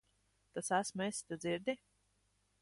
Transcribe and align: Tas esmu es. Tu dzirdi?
Tas 0.53 0.71
esmu 0.77 1.03
es. 1.09 1.19
Tu 1.27 1.39
dzirdi? 1.43 1.77